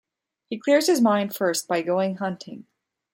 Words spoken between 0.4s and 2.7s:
He clears his mind first by going hunting.